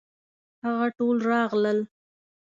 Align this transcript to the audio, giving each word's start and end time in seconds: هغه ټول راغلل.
هغه 0.63 0.87
ټول 0.97 1.17
راغلل. 1.31 1.79